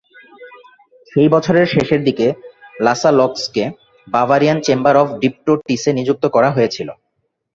সেই 1.11 1.27
বছরের 1.29 1.67
শেষের 1.67 2.01
দিকে, 2.03 2.27
লাসালক্সকে 2.81 3.63
বাভারিয়ান 4.07 4.57
চেম্বার 4.61 4.95
অফ 4.97 5.07
ডিপ্টোটিসে 5.21 5.91
নিযুক্ত 5.93 6.23
করা 6.27 6.49
হয়েছিল। 6.51 6.89